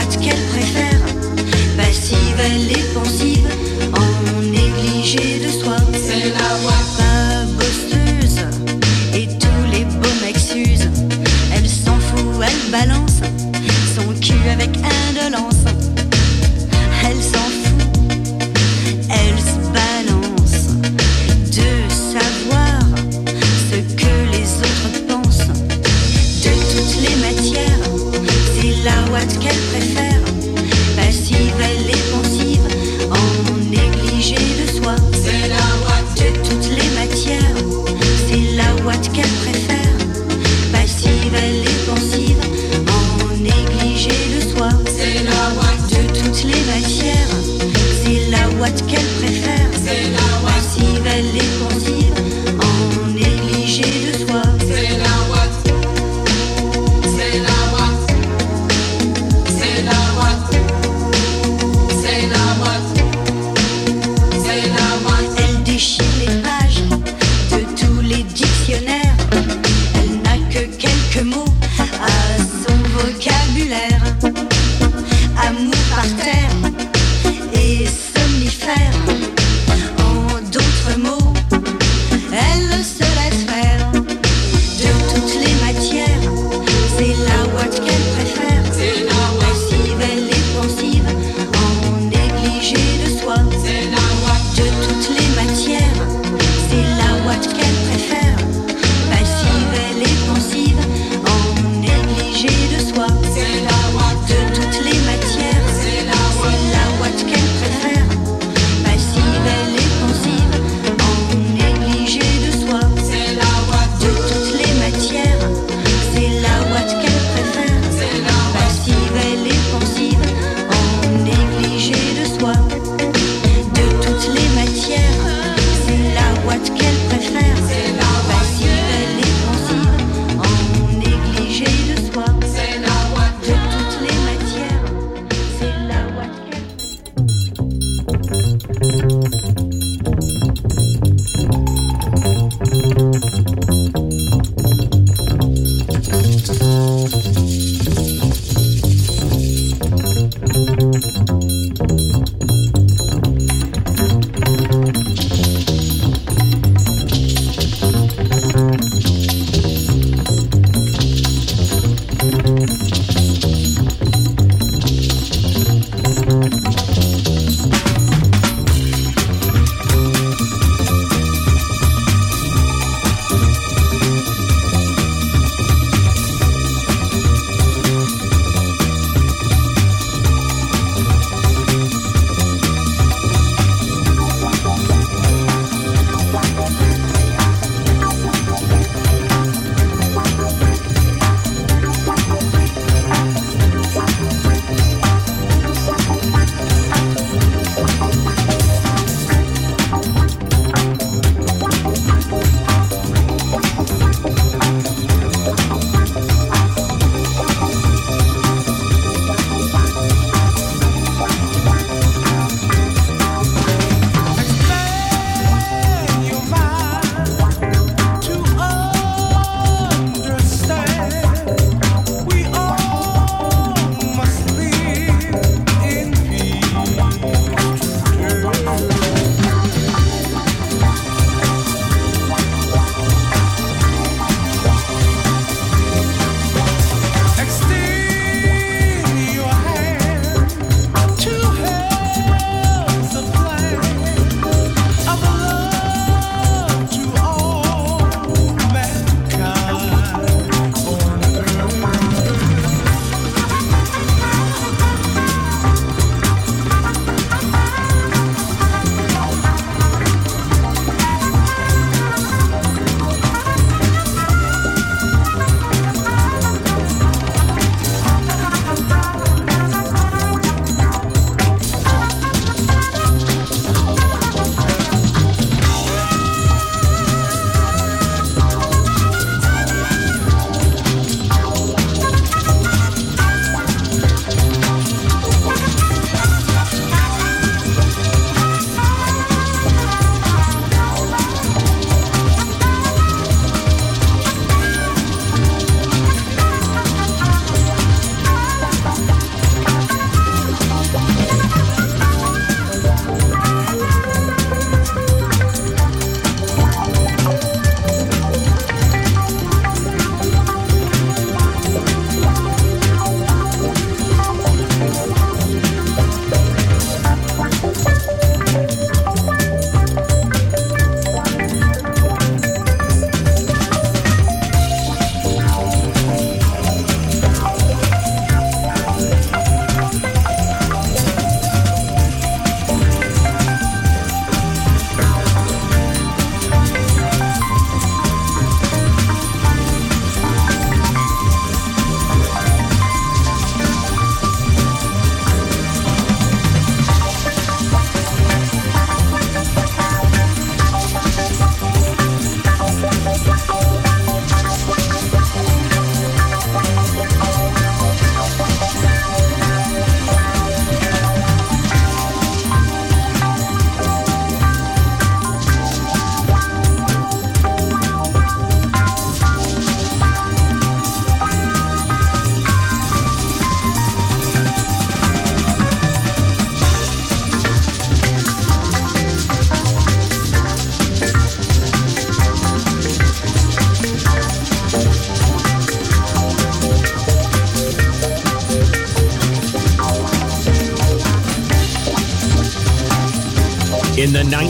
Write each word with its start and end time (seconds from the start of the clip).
boîte 0.00 0.18
qu'elle 0.20 0.46
préfère. 0.48 0.89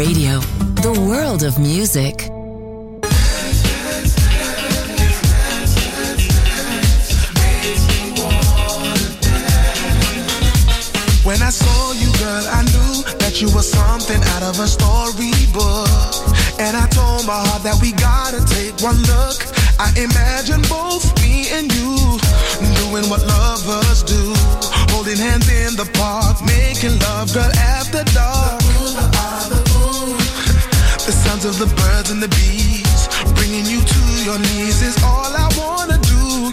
Radio, 0.00 0.40
the 0.80 0.96
world 1.06 1.42
of 1.42 1.58
music. 1.58 2.22
When 11.22 11.42
I 11.42 11.50
saw 11.50 11.92
you, 11.92 12.10
girl, 12.16 12.44
I 12.48 12.62
knew 12.72 13.04
that 13.18 13.42
you 13.42 13.52
were 13.54 13.60
something 13.60 14.22
out 14.32 14.42
of 14.42 14.58
a 14.58 14.68
storybook. 14.68 15.92
And 16.58 16.78
I 16.78 16.88
told 16.88 17.26
my 17.26 17.36
heart 17.36 17.62
that 17.64 17.76
we 17.82 17.92
gotta 17.92 18.40
take 18.56 18.80
one 18.80 18.96
look. 19.04 19.44
I 19.78 19.92
imagine 20.00 20.62
both 20.62 21.12
me 21.20 21.52
and 21.52 21.68
you 21.76 21.92
doing 22.88 23.04
what 23.12 23.20
lovers 23.28 24.02
do. 24.02 24.32
Holding 24.96 25.18
hands 25.18 25.46
in 25.50 25.76
the 25.76 25.84
park, 25.92 26.40
making 26.46 26.98
love, 27.00 27.34
girl, 27.34 27.52
after 27.52 28.02
dark. 28.14 28.59
The 31.10 31.16
sounds 31.16 31.44
of 31.44 31.58
the 31.58 31.66
birds 31.74 32.12
and 32.12 32.22
the 32.22 32.28
bees, 32.28 33.08
bringing 33.34 33.66
you 33.66 33.82
to 33.82 34.00
your 34.22 34.38
knees 34.38 34.80
is 34.80 34.96
all 35.02 35.26
I 35.26 35.50
wanna 35.58 35.98
do, 35.98 36.52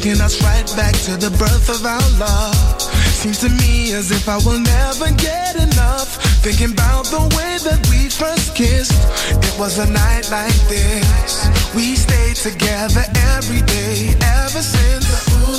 taking 0.00 0.20
us 0.22 0.42
right 0.42 0.66
back 0.76 0.94
to 0.94 1.16
the 1.16 1.30
birth 1.36 1.68
of 1.68 1.84
our 1.84 2.08
love. 2.16 2.80
Seems 3.20 3.38
to 3.40 3.50
me 3.50 3.92
as 3.92 4.10
if 4.10 4.28
I 4.28 4.36
will 4.38 4.58
never 4.58 5.10
get 5.16 5.56
enough. 5.56 6.16
Thinking 6.40 6.72
about 6.72 7.04
the 7.06 7.20
way 7.36 7.58
that 7.68 7.80
we 7.90 8.08
first 8.08 8.56
kissed. 8.56 8.96
It 9.44 9.58
was 9.58 9.78
a 9.78 9.90
night 9.90 10.30
like 10.30 10.56
this. 10.72 11.44
We 11.74 11.96
stayed 11.96 12.36
together 12.36 13.04
every 13.36 13.60
day 13.62 14.16
ever 14.40 14.62
since. 14.62 15.06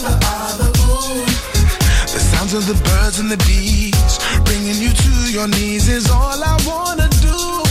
The 0.01 0.17
ah, 0.23 0.57
sounds 2.33 2.53
of 2.55 2.65
the 2.65 2.77
birds 2.83 3.19
and 3.19 3.29
the 3.29 3.37
bees, 3.45 4.17
bringing 4.45 4.81
you 4.81 4.89
to 4.89 5.31
your 5.31 5.47
knees 5.47 5.87
is 5.87 6.09
all 6.09 6.41
I 6.43 6.57
wanna 6.65 7.09
do. 7.21 7.70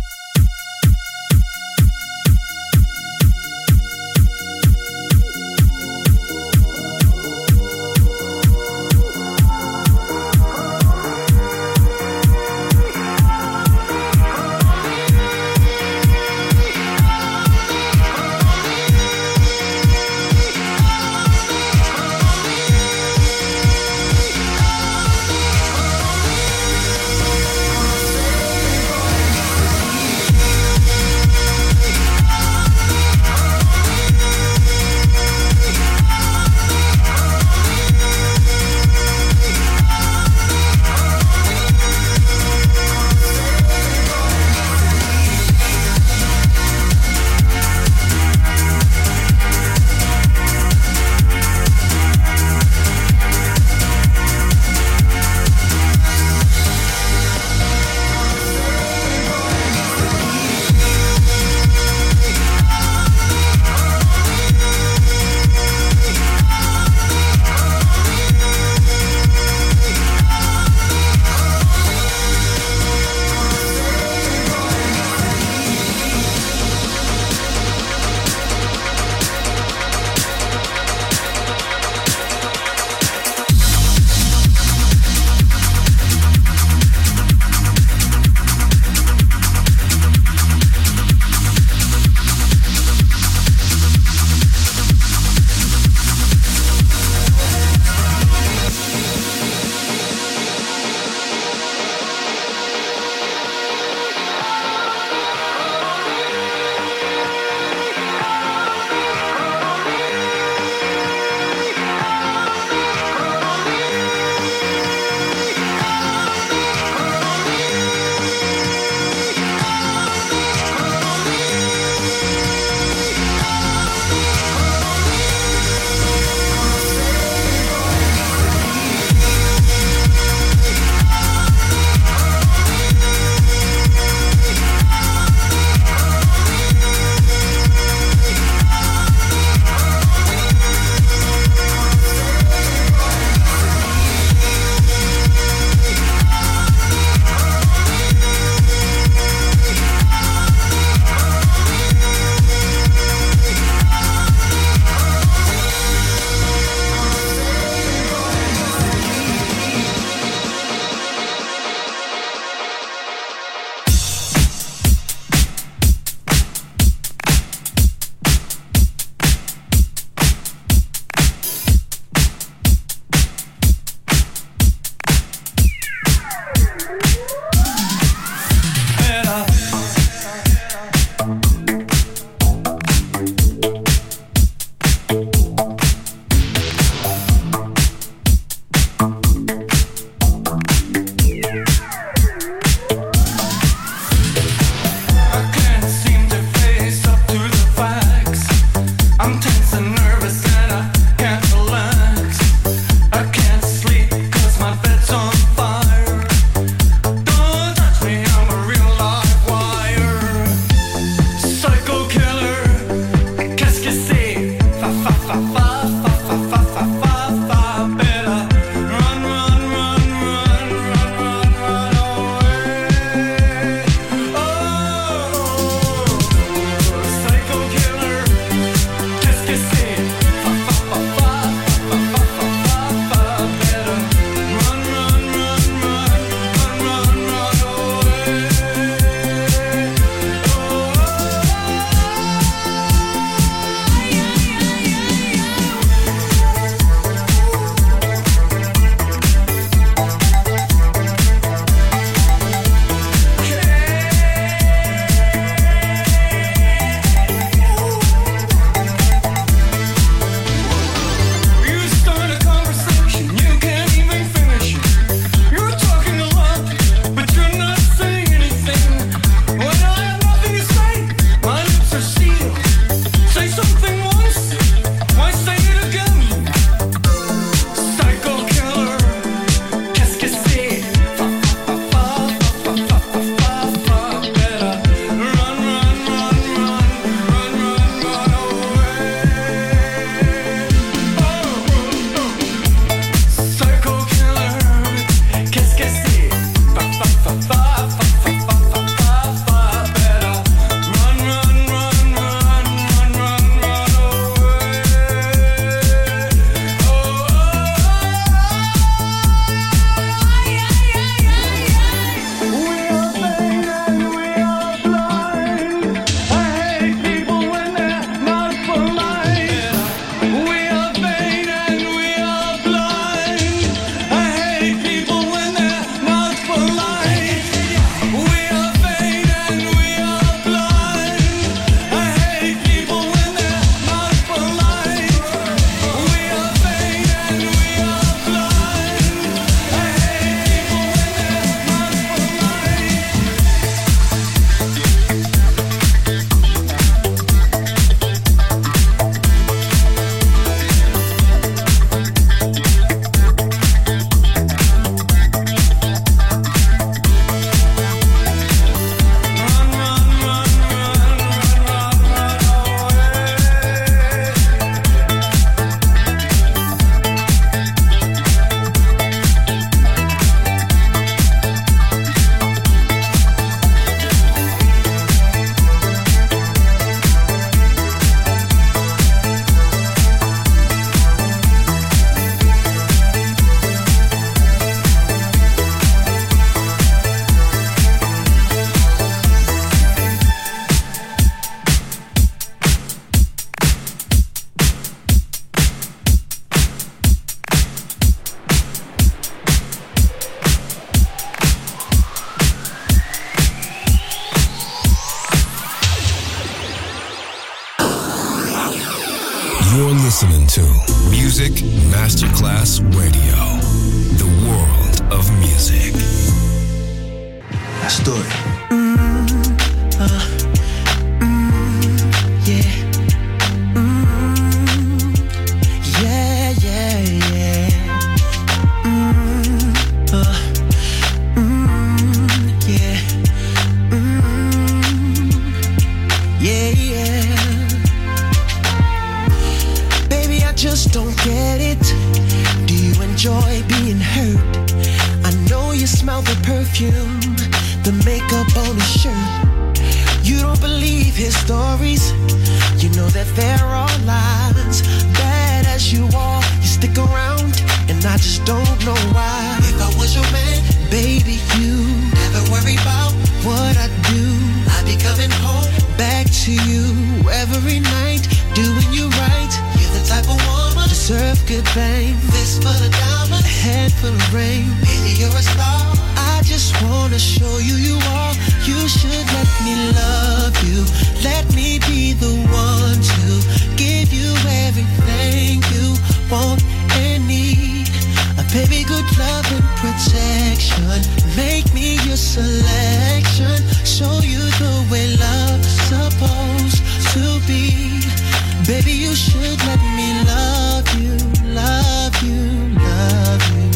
Baby, 498.71 498.93
you 498.93 499.13
should 499.15 499.59
let 499.67 499.81
me 499.97 500.23
love 500.23 500.87
you, 500.97 501.17
love 501.51 502.15
you, 502.23 502.39
love 502.79 503.43
you, 503.51 503.67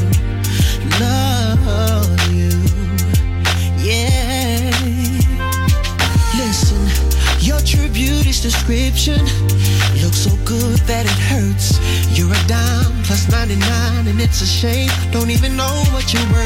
love 1.04 2.32
you. 2.32 2.54
Yeah. 3.84 4.72
Listen, 6.38 6.80
your 7.42 7.60
true 7.60 7.90
beauty's 7.90 8.40
description 8.40 9.20
looks 10.02 10.20
so 10.28 10.34
good 10.46 10.80
that 10.88 11.04
it 11.04 11.20
hurts. 11.28 11.78
You're 12.18 12.32
a 12.32 12.48
dime 12.48 13.04
plus 13.04 13.30
99, 13.30 14.08
and 14.08 14.22
it's 14.22 14.40
a 14.42 14.48
shame. 14.48 14.90
Don't 15.12 15.30
even 15.30 15.58
know 15.58 15.76
what 15.92 16.14
you're 16.14 16.32
worth 16.32 16.45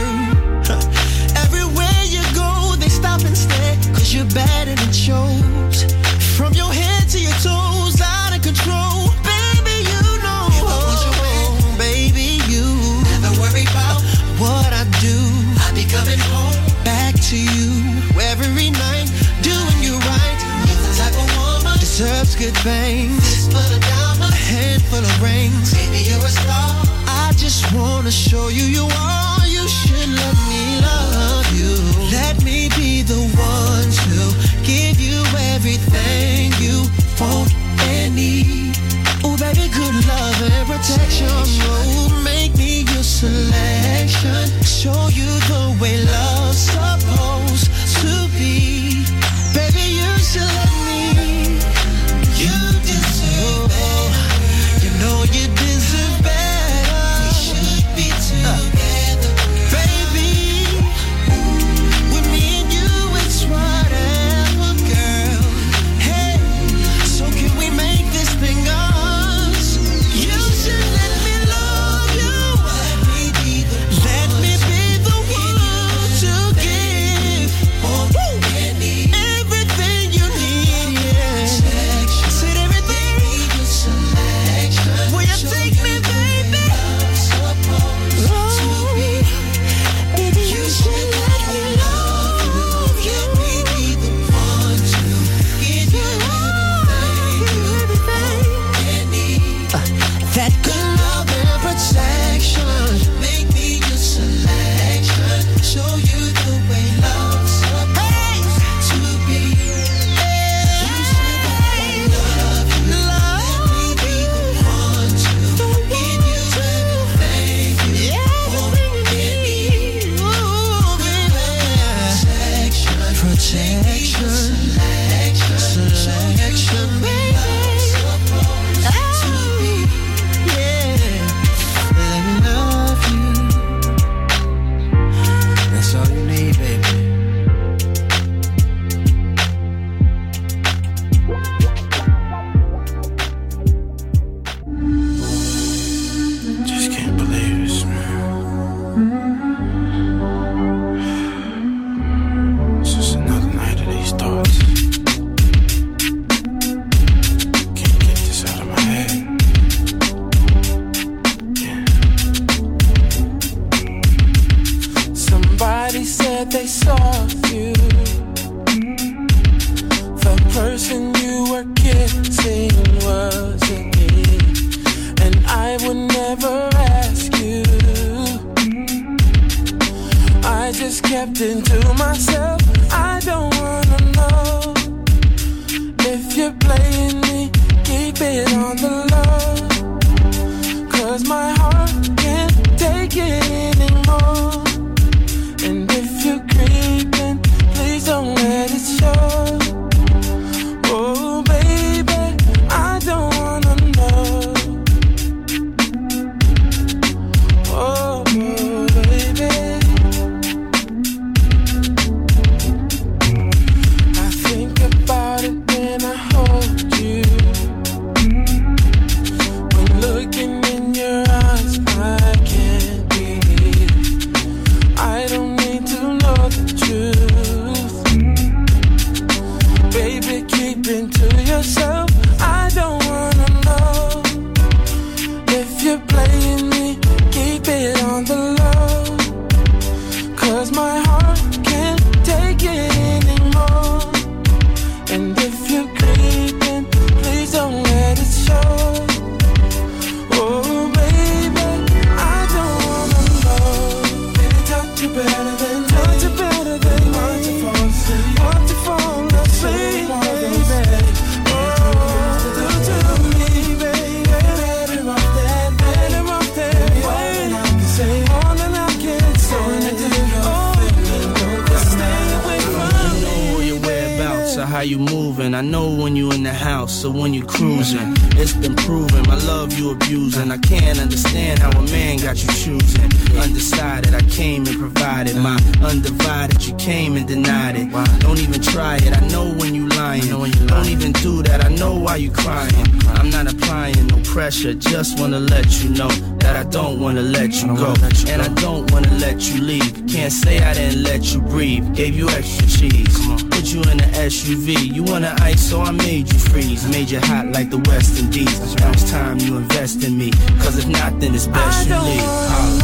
Put 303.52 303.74
you 303.74 303.82
in 303.92 304.00
a 304.00 304.10
SUV. 304.30 304.94
You 304.96 305.04
wanna 305.04 305.36
ice, 305.40 305.70
so 305.70 305.82
I 305.82 305.92
made 305.92 306.32
you 306.32 306.40
freeze. 306.40 306.88
Made 306.88 307.10
you 307.10 307.20
hot 307.20 307.48
like 307.52 307.70
the 307.70 307.80
West 307.90 308.20
Indies. 308.20 308.76
Now 308.76 308.92
it's 308.92 309.10
time 309.10 309.40
you 309.40 309.58
invest 309.58 310.04
in 310.04 310.18
me. 310.18 310.32
Cause 310.62 310.78
if 310.78 310.88
not, 310.88 311.20
then 311.20 311.36
it's 311.36 311.48
best 311.48 311.90
I 311.90 311.96
you 311.96 312.02
leave. 312.08 312.22
Yeah. 312.22 312.80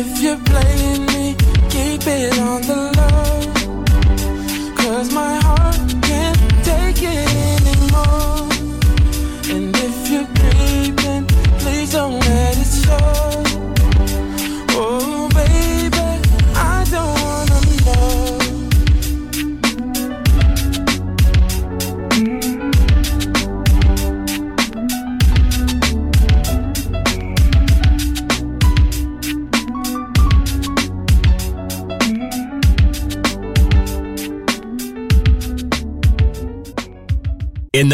If 0.00 0.20
you're 0.22 0.42
playing 0.44 1.06
me, 1.06 1.34
keep 1.70 2.06
it 2.06 2.38
on 2.38 2.62
the 2.62 2.76
low. 2.98 4.74
Cause 4.76 5.12
my 5.12 5.40
heart 5.40 5.87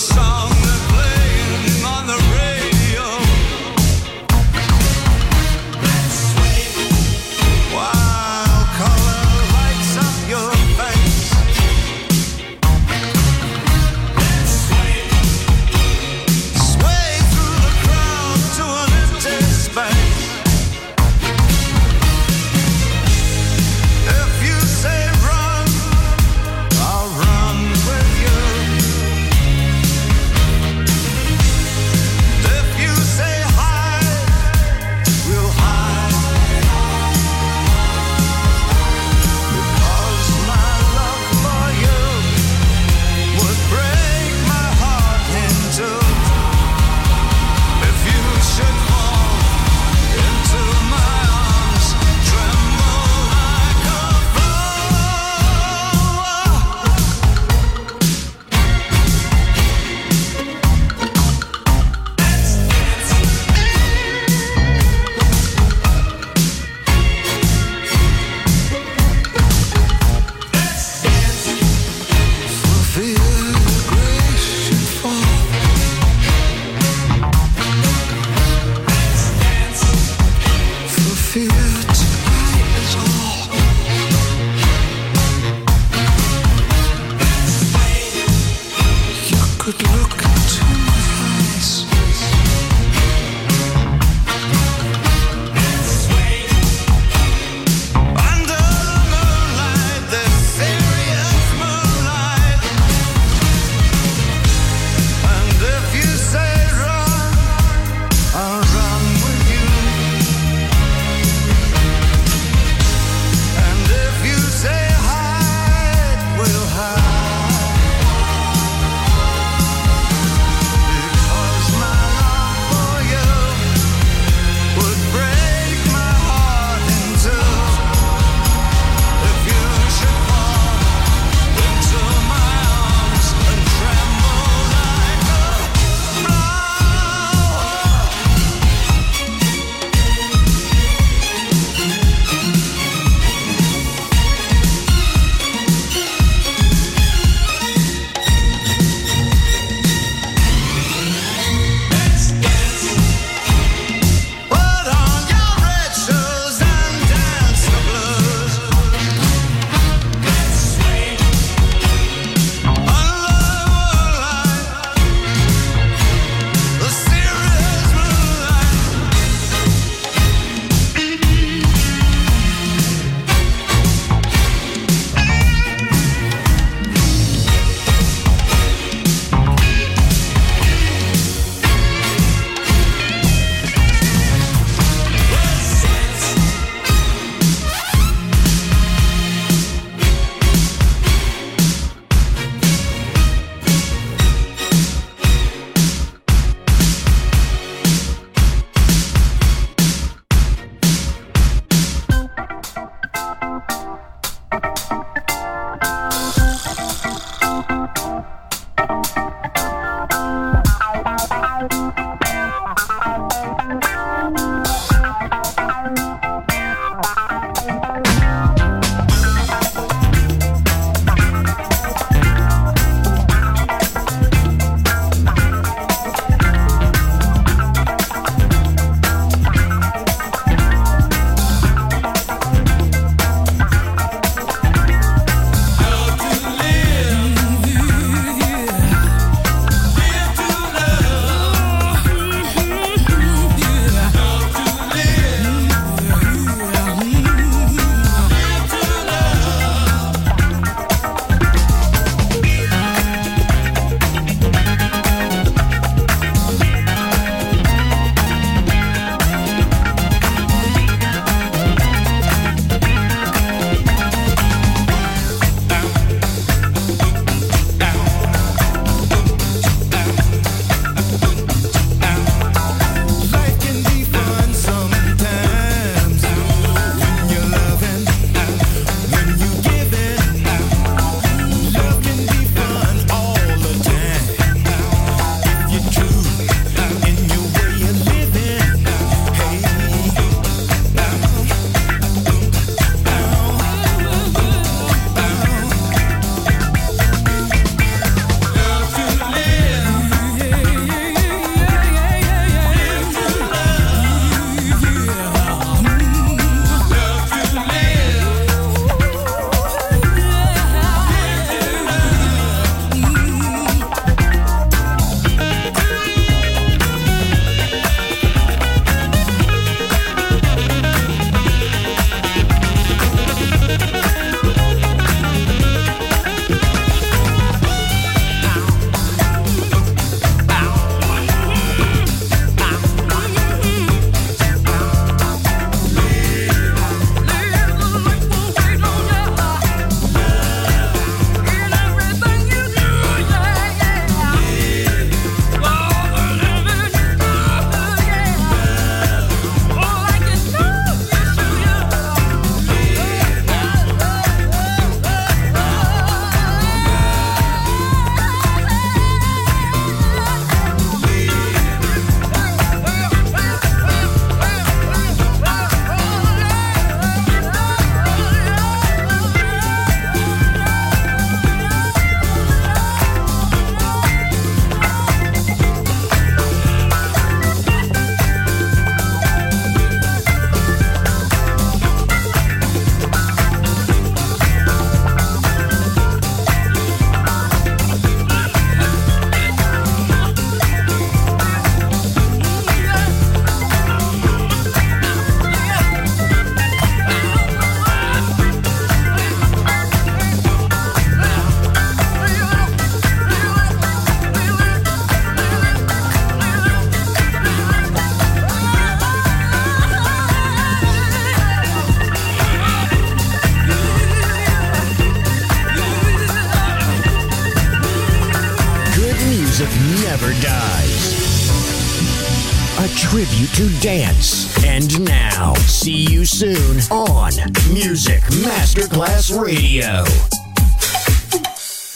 song. 0.00 0.29